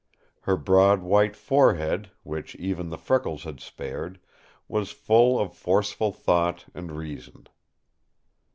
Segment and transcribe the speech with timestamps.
[0.49, 4.19] Her broad white forehead, which even the freckles had spared,
[4.67, 7.45] was full of forceful thought and reason.